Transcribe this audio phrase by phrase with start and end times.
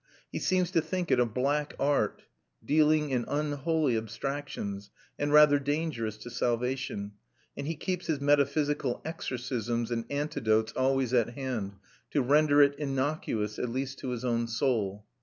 [0.31, 2.23] He seems to think it a black art,
[2.65, 4.89] dealing in unholy abstractions,
[5.19, 7.11] and rather dangerous to salvation,
[7.55, 11.73] and he keeps his metaphysical exorcisms and antidotes always at hand,
[12.09, 15.05] to render it innocuous, at least to his own soul.